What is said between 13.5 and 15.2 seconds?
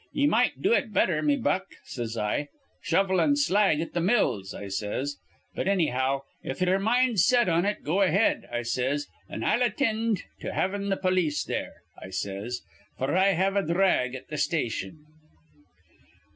a dhrag at th' station.'